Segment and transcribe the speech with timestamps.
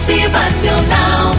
[0.00, 1.36] Motivacional.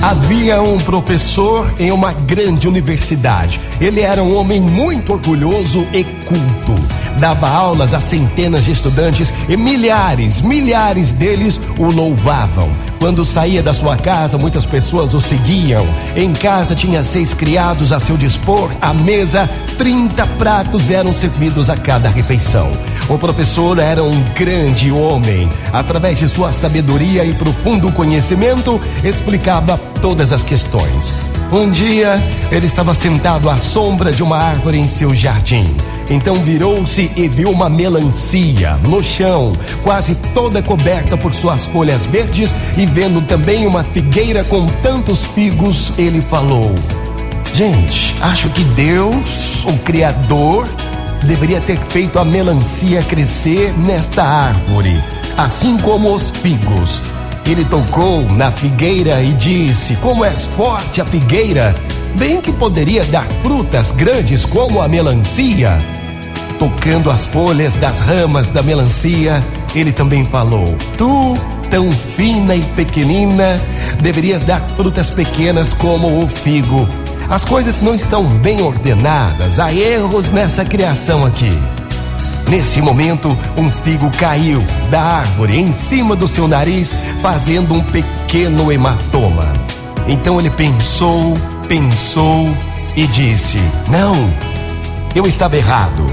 [0.00, 3.60] Havia um professor em uma grande universidade.
[3.80, 6.74] Ele era um homem muito orgulhoso e culto.
[7.18, 12.70] Dava aulas a centenas de estudantes e milhares, milhares deles o louvavam.
[13.00, 15.86] Quando saía da sua casa, muitas pessoas o seguiam.
[16.14, 18.70] Em casa tinha seis criados a seu dispor.
[18.80, 22.70] À mesa, 30 pratos eram servidos a cada refeição.
[23.10, 25.48] O professor era um grande homem.
[25.72, 31.12] Através de sua sabedoria e profundo conhecimento, explicava todas as questões.
[31.50, 35.66] Um dia, ele estava sentado à sombra de uma árvore em seu jardim.
[36.08, 42.54] Então virou-se e viu uma melancia no chão, quase toda coberta por suas folhas verdes,
[42.78, 46.72] e vendo também uma figueira com tantos figos, ele falou:
[47.56, 50.68] Gente, acho que Deus, o Criador,
[51.24, 54.98] deveria ter feito a melancia crescer nesta árvore,
[55.36, 57.00] assim como os figos.
[57.46, 61.74] Ele tocou na figueira e disse: Como és forte a figueira,
[62.16, 65.78] bem que poderia dar frutas grandes como a melancia.
[66.58, 69.40] Tocando as folhas das ramas da melancia,
[69.74, 71.38] ele também falou: Tu,
[71.70, 73.60] tão fina e pequenina,
[74.00, 76.86] deverias dar frutas pequenas como o figo.
[77.30, 81.56] As coisas não estão bem ordenadas, há erros nessa criação aqui.
[82.48, 86.90] Nesse momento, um figo caiu da árvore em cima do seu nariz,
[87.22, 89.52] fazendo um pequeno hematoma.
[90.08, 91.34] Então ele pensou,
[91.68, 92.52] pensou
[92.96, 93.58] e disse:
[93.88, 94.16] Não,
[95.14, 96.04] eu estava errado.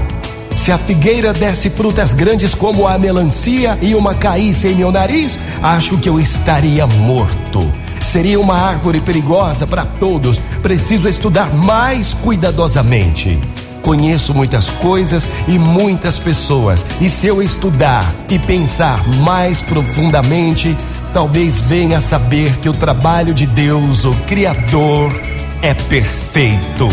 [0.56, 5.36] Se a figueira desse frutas grandes como a melancia e uma caísse em meu nariz,
[5.60, 7.68] acho que eu estaria morto.
[8.08, 10.38] Seria uma árvore perigosa para todos.
[10.62, 13.38] Preciso estudar mais cuidadosamente.
[13.82, 20.74] Conheço muitas coisas e muitas pessoas, e se eu estudar e pensar mais profundamente,
[21.12, 25.12] talvez venha a saber que o trabalho de Deus, o Criador,
[25.60, 26.88] é perfeito.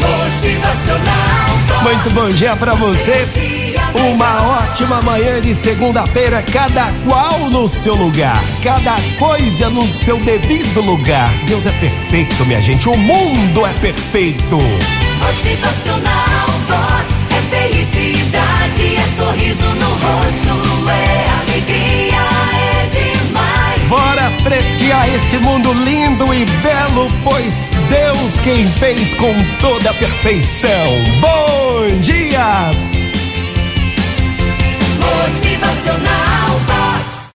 [0.00, 1.82] Motivacional.
[1.82, 3.26] Muito bom dia para você.
[3.94, 10.80] Uma ótima manhã de segunda-feira, cada qual no seu lugar, cada coisa no seu devido
[10.80, 11.32] lugar.
[11.46, 12.88] Deus é perfeito, minha gente.
[12.88, 14.58] O mundo é perfeito.
[15.20, 22.20] Motivacional Vox é felicidade, é sorriso no rosto, é alegria,
[22.52, 23.88] é demais.
[23.88, 30.90] Bora apreciar esse mundo lindo e belo, pois Deus quem fez com toda a perfeição.
[31.20, 32.53] Bom dia!